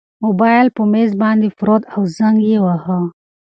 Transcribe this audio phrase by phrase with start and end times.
[0.23, 2.99] موبایل په مېز باندې پروت و او زنګ یې واهه.